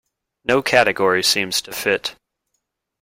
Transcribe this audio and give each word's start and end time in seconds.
No 0.45 0.63
category 0.63 1.21
seems 1.21 1.61
to 1.61 1.71
fit. 1.71 2.15